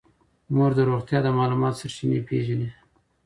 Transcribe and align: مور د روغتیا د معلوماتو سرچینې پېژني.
مور 0.55 0.71
د 0.77 0.79
روغتیا 0.89 1.19
د 1.23 1.27
معلوماتو 1.37 1.77
سرچینې 1.81 2.19
پېژني. 2.27 2.69